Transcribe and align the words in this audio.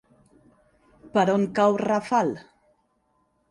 Per 1.17 1.25
on 1.35 1.45
cau 1.61 1.79
Rafal? 1.83 2.35